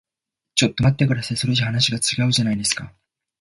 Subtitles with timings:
[0.55, 1.37] ちょっと待ってください。
[1.37, 2.91] それじゃ話が違うじゃないですか。